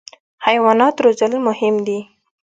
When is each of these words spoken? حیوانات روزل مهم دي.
حیوانات 0.45 0.95
روزل 1.03 1.33
مهم 1.47 1.75
دي. 1.85 1.99